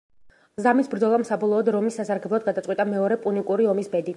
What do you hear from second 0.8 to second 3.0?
ბრძოლამ საბოლოოდ რომის სასარგებლოდ გადაწყვიტა